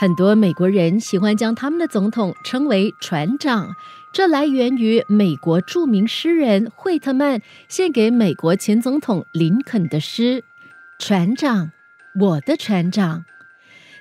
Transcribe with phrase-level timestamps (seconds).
[0.00, 3.74] 很多美国人喜欢将他们的总统称为船长，
[4.12, 10.44] 这来源于美国著名诗人惠特曼献给美国前总统林肯的诗
[11.00, 11.72] ：“船长，
[12.20, 13.24] 我的船长。”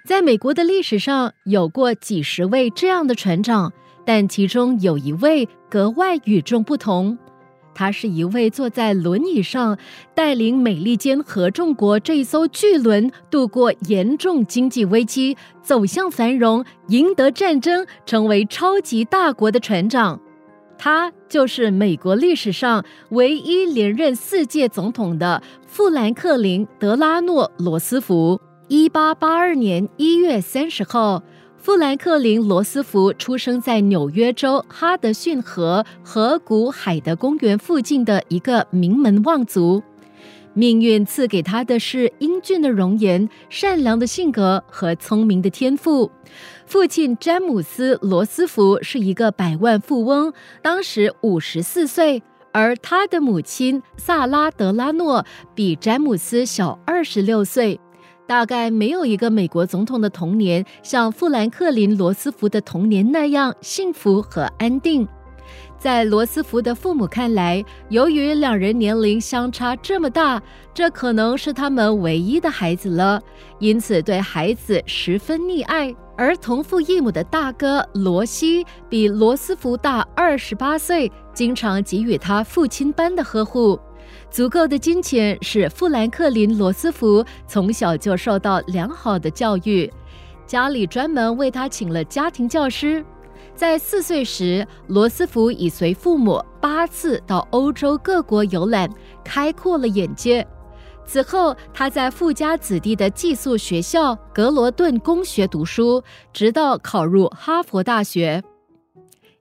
[0.06, 3.73] 在美国的历史上有过几十位这样的船长，
[4.06, 7.18] 但其中有一位格外与众不同。
[7.77, 9.77] 他是一位坐在轮椅上，
[10.16, 20.20] 带领美利坚合众国这一艘巨轮度过严重经济危机，走向繁荣，赢得战争，成为超级大国的船长。
[20.75, 28.42] 他就是美国历史上唯一连任四届总统的富兰克林·德拉诺·罗斯福。
[28.67, 31.22] 一八八二年一月三十号。
[31.58, 39.83] 富兰克林·罗斯福出生在纽约州哈德逊河河谷海德公园附近的一个名门望族。
[40.53, 46.09] 命运赐给他的是英俊的容颜、善良的性格和聪明的天赋。
[46.66, 57.80] 父亲詹姆斯·罗斯福是一个百万富翁，当时五十四岁，而他的母亲萨拉·德拉诺比詹姆斯小二十六岁。
[58.28, 65.08] 大概没有一个美国总统的童年像富兰克林·罗斯福的童年那样幸福和安定。
[65.80, 70.42] 在罗斯福的父母看来，由于两人年龄相差这么大，
[70.73, 73.22] 这可能是他们唯一的孩子了，
[73.59, 75.95] 因此对孩子十分溺爱。
[76.17, 83.80] 而同父异母的大哥罗西比罗斯福大二十八岁，经常给予他父亲般的呵护。
[84.30, 89.92] 足够的金钱使富兰克林·罗斯福从小就受到良好的教育，
[90.45, 93.04] 家里专门为他请了家庭教师。
[93.55, 98.88] 在四岁时，罗斯福已随父母八次到欧洲各国游览，
[99.23, 100.45] 开阔了眼界。
[101.04, 108.44] 此后，他在富家子弟的寄宿学校格罗顿公学读书，直到考入哈佛大学。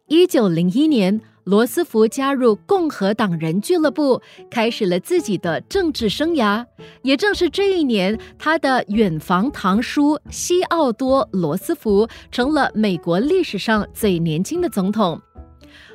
[0.07, 1.21] 一九零一年。
[1.47, 4.21] 罗斯福加入共和党人俱乐部，
[4.51, 6.67] 开始了自己的政治生涯。
[7.03, 15.21] 也正是这一年，他的远房堂叔西奥多·罗斯福成了美国历史上最年轻的总统。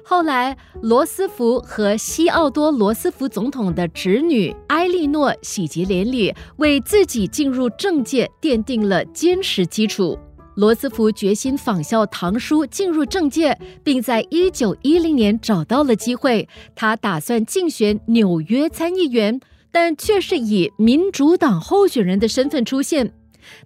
[0.05, 10.17] 后来，罗斯福和西奥多·罗斯福总统的侄女埃莉诺喜结连理，为自己进入政界奠定了坚实基础。
[10.55, 16.47] 罗斯福决心仿效堂叔进入政界，并在一九一零年找到了机会。
[16.75, 19.39] 他打算竞选纽约参议员，
[19.71, 23.13] 但却是以民主党候选人的身份出现。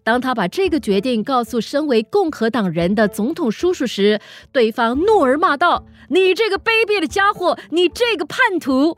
[0.04, 8.98] 当他把这个决定告诉身为共和党人的总统叔叔时，对方怒而骂道：“你这个卑鄙的家伙，你这个叛徒！”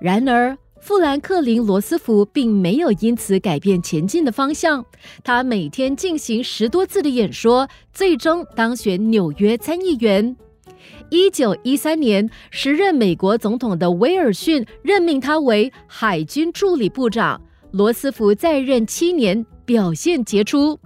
[0.00, 4.84] 然而，富兰克林·罗斯福并没有因此改变前进的方向。
[5.24, 10.36] 他每天进行十多次的演说，最终当选纽约参议员。
[11.08, 17.40] 一九一三年，时任美国总统的威尔逊任命他为海军助理部长。
[17.70, 20.78] 罗斯福在任七年，表现杰出。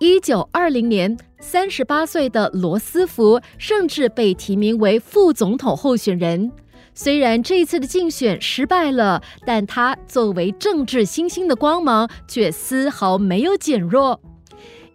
[0.00, 6.52] 一九二零年，三十八岁的罗斯福甚至被提名为副总统候选人。
[6.94, 14.20] 虽然这一次的竞选失败了，但他作为政治新星的光芒却丝毫没有减弱。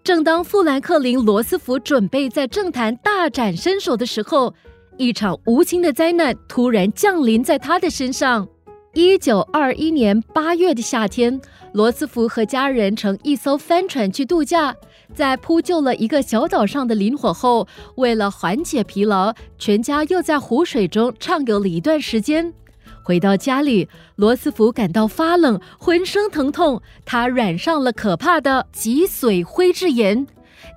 [0.01, 4.53] 正当富兰克林·罗斯福准备在政坛大展身手的时候，
[4.97, 8.47] 一场无情的灾难突然降临在他的身上。
[8.93, 11.39] 一九二一年八月的夏天，
[11.73, 14.75] 罗斯福和家人乘一艘帆船去度假。
[15.13, 22.53] 在扑救了一个小岛上的林火后，为了缓解疲劳，全家又在湖水中畅游了一段时间。
[23.03, 30.27] 回到家里，罗斯福感到发冷，浑身疼痛，他染上了可怕的脊髓灰质炎。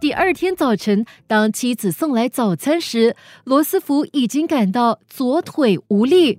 [0.00, 3.14] 第二天早晨，当妻子送来早餐时，
[3.44, 6.38] 罗斯福已经感到左腿无力。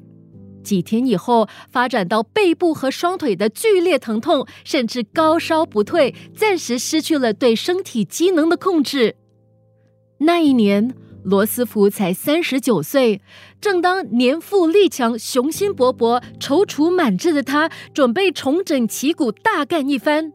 [0.64, 9.16] 几天以后，发展到背部和双腿的剧烈疼痛，甚至高烧不退，暂时失去了对身体机能的控制。
[10.20, 13.22] 那一年，罗斯福才三十九岁。
[13.60, 20.34] 正当年富力强、雄心勃勃、踌躇满志的他，准备重整旗鼓、大干一番，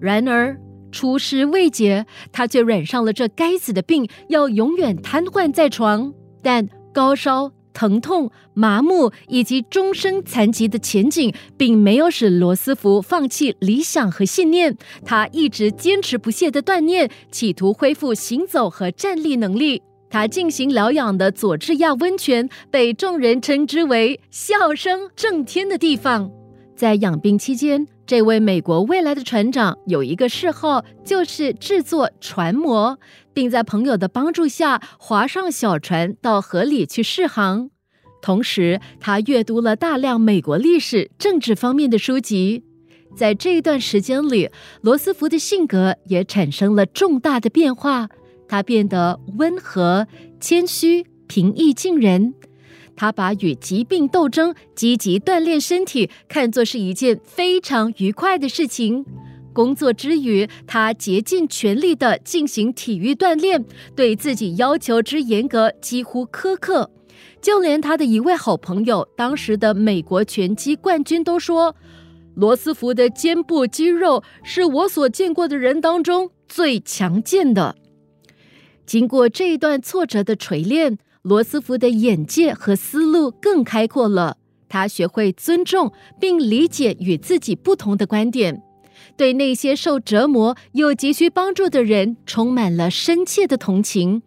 [0.00, 0.58] 然而
[0.90, 6.12] 出师未捷，他却染上了这该死的病，要永远瘫痪在床。
[6.42, 7.52] 但高烧。
[7.78, 14.76] 疼痛、麻木以及终身残疾的前景，并没有使罗斯福放弃理想和信念。
[15.04, 19.80] 他一直坚持不懈的锻炼，企图恢复行走和站立能力。
[20.10, 26.28] 他进行疗养的佐治亚温泉，被众人称之为笑声震天的地方。
[26.74, 32.98] 在养病期间，这位美国未来的船长有一个嗜好，就是制作船模，
[33.34, 37.68] 并在朋友的帮助下划上小船到河里去试航。
[38.22, 42.64] 同时，他阅读了大量美国历史、政治方面的书籍。
[43.14, 44.48] 在这一段时间里，
[44.80, 48.08] 罗斯福的性格也产生了重大的变化，
[48.48, 50.06] 他变得温和、
[50.40, 52.32] 谦虚、平易近人。
[52.98, 59.06] 他把与疾病斗争、积极锻炼身体看作是一件非常愉快的事情。
[59.52, 63.64] 工作之余，他竭尽全力地进行体育锻炼，
[63.94, 66.90] 对自己要求之严格，几乎苛刻。
[67.40, 71.76] 就连他的一位好朋友，当时的美国拳击冠军都说
[72.34, 77.76] ：“罗斯福的肩部肌肉是我所见过的人当中最强健的。”
[78.84, 80.98] 经过这一段挫折的锤炼。
[81.22, 84.36] 罗斯福的眼界和思路更开阔了，
[84.68, 88.62] 他学会尊重并理解与自己不同的观点，
[89.16, 94.22] 对那些受折磨又急需帮助的人充满了深切的同情。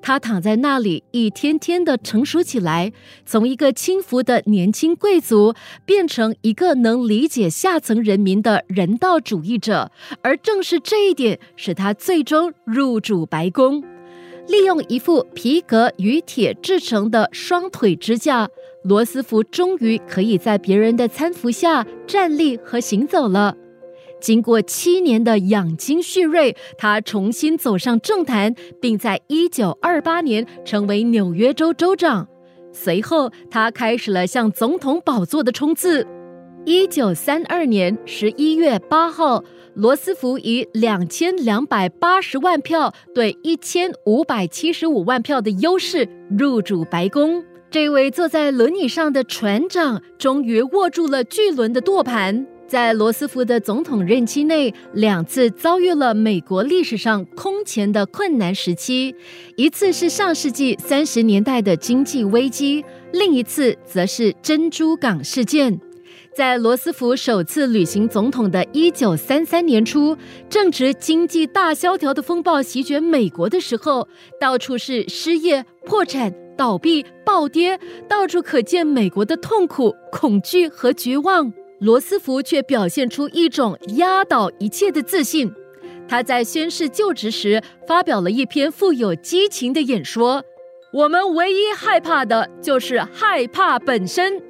[0.00, 2.92] 他躺在那里，一天天的成熟起来，
[3.26, 5.54] 从一个轻浮的年轻贵族
[5.84, 9.90] 变成一个能理解下层人民的人道主义者，
[10.22, 13.82] 而正是这一点使他最终入主白宫。
[14.48, 18.48] 利用一副皮革与铁制成的双腿支架，
[18.84, 23.56] 罗斯福终于可以在别人的搀扶下站立和行走了。
[24.20, 32.28] 经过七年的养精蓄锐，他重新走上政坛，并在1928年成为纽约州州长。
[32.72, 36.06] 随后，他开始了向总统宝座的冲刺。
[36.64, 39.44] 1932年11月8号。
[39.74, 46.08] 罗斯福以两千两百八十万票对一千五百七十五万票的优势
[46.38, 47.44] 入主白宫。
[47.72, 52.46] 这位坐在轮椅上的船长终于握住了巨轮的舵盘。
[52.68, 59.16] 在罗斯福的总统任期内，两次遭遇了美国历史上空前的困难时期，
[59.56, 65.80] 一次是上世纪三十年代的经济危机，另一次则是珍珠港事件。
[66.34, 70.16] 在罗斯福首次履行总统的一九三三年初，
[70.50, 74.08] 正值经济大萧条的风暴席卷美国的时候，
[74.40, 77.78] 到处是失业、破产、倒闭、暴跌，
[78.08, 81.52] 到处可见美国的痛苦、恐惧和绝望。
[81.78, 85.52] 罗斯福却表现出一种压倒一切的自信。
[86.08, 90.44] 他在宣誓就职时发表了一篇富有激情的演说
[90.92, 94.42] ：“我们唯一害怕的就是害怕本身。”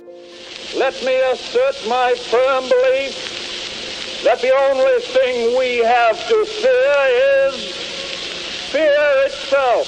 [0.73, 3.15] Let me assert my firm belief
[4.25, 7.55] that the only thing we have to fear is
[8.73, 9.87] fear itself.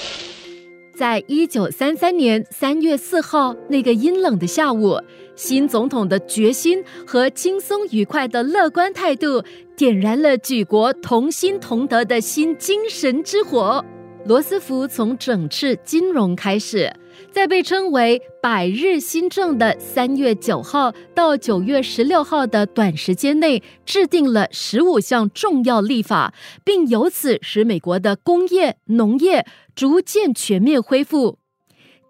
[0.94, 5.00] 在一九三三年三月四号那个阴冷的下午，
[5.34, 9.42] 新总统的决心和轻松愉快的乐观态度，
[9.76, 13.85] 点燃了举国同心同德的新精神之火。
[14.25, 16.92] 罗斯福从整治金融开始。
[17.30, 26.32] 在被称为“百日新政”的三月九号到九月十六号的短时间内，制定了十五项重要立法，
[26.64, 31.38] 并由此使美国的工业、农业逐渐全面恢复。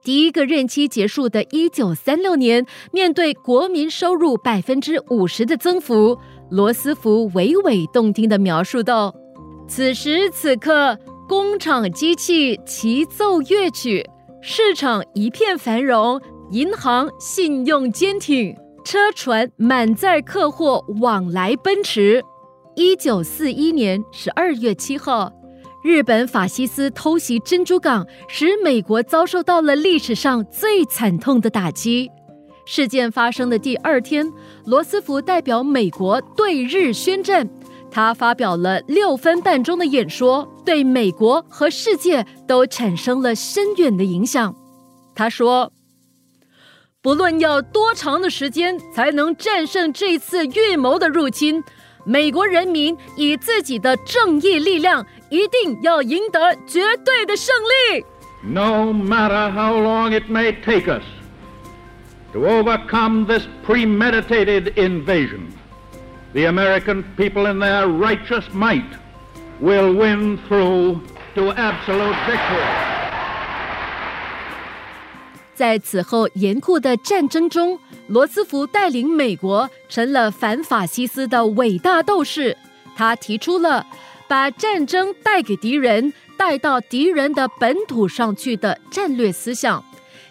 [0.04, 6.16] 第一个任期结束的一九三六年，面对国民收入百分之五十的增幅，
[6.48, 9.12] 罗斯福娓娓动听地描述道
[9.66, 10.96] ：“此时此刻，
[11.28, 14.08] 工厂机器齐奏乐曲。”
[14.48, 16.22] 市场一片繁荣，
[16.52, 22.22] 银行信用坚挺，车船满载客货往来奔驰。
[22.76, 25.32] 一九四一年十二月七号，
[25.82, 32.08] 日本法西斯偷袭珍珠港，使美国遭受到了历史上最惨痛的打击。
[32.64, 34.32] 事件发生的第二天，
[34.64, 37.50] 罗斯福代表美国对日宣战。
[37.96, 44.54] 他发表了六分半钟的演说，对美国和世界都产生了深远的影响。
[45.14, 45.72] 他说
[47.00, 51.64] ：“不论要多长的时间才能战胜这次预谋的入侵，
[52.04, 58.04] 美国人民以自己的正义力量，一定要赢得绝对的胜利。”
[58.44, 61.02] no matter how long it may take us
[62.34, 65.46] to overcome this premeditated invasion,
[66.36, 68.84] the American people in their righteous might
[69.58, 71.00] will win through
[71.34, 72.66] to absolute victory.
[75.54, 82.54] 在此后严酷的战争中，罗斯福带领美国成了反法西斯的伟大斗士。
[82.94, 83.86] 他提出了
[84.28, 89.82] 把战争带给敌人，带到敌人的本土上去的战略思想，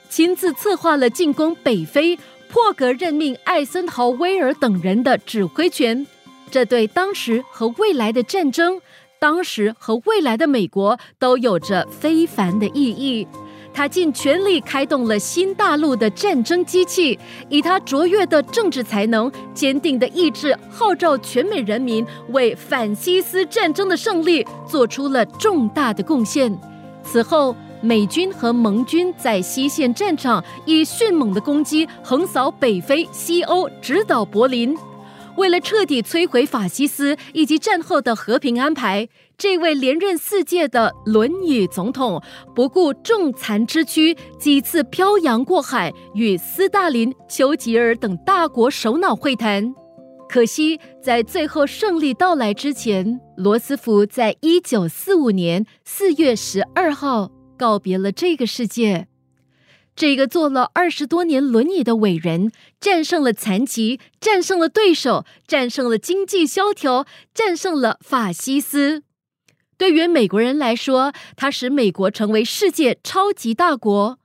[0.07, 2.19] 亲自策划了进攻北非，
[2.55, 6.07] 破格任命艾森豪威尔等人的指挥权。
[6.49, 8.79] 这对当时和未来的战争，
[9.19, 13.27] 当时和未来的美国都有着非凡的意义。
[13.73, 17.19] 他尽全力开动了新大陆的战争机器，
[17.49, 26.57] 以他卓越的政治才能、坚定的意志，号召全美人民为反西斯战争的胜利做出了重大的贡献。
[27.03, 27.53] 此后，
[27.85, 34.75] 美军和盟军在西线战场以迅猛的攻击横扫北非、西欧，直捣柏林。
[35.37, 42.19] 为了彻底摧毁法西斯以及战后的和平安排，这位连任四届的“轮椅”总统
[42.55, 49.75] 不顾重残之躯，几次漂洋过海与斯大林、丘吉尔等大国首脑会谈。
[50.27, 59.07] 可惜，在最后胜利到来之前，罗斯福在一九四五年四月十二号告别了这个世界。
[59.95, 69.03] 这个坐了二十多年轮椅的伟人，战胜了残疾，战胜了对手，战胜了经济萧条，战胜了法西斯。
[69.77, 74.17] 对于美国人来说，他使美国成为世界超级大国；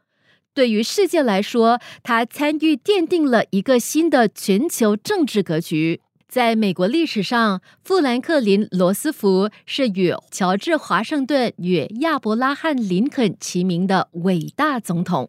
[0.53, 6.01] 对于世界来说，他参与奠定了一个新的全球政治格局。
[6.31, 15.29] 在美国历史上，富兰克林·罗斯福是与乔治·华盛顿与亚伯拉罕·林肯齐名的伟大总统。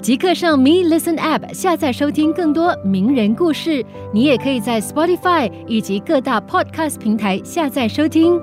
[0.00, 3.84] 即刻上 Me Listen App 下载收听更多名人故事。
[4.14, 8.40] 你也可以在 Spotify 以及各大 Podcast 平台下载收听。